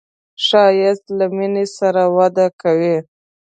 ښایست 0.45 1.05
له 1.17 1.25
مینې 1.35 1.65
سره 1.77 2.01
وده 2.17 2.47
کوي 2.61 2.97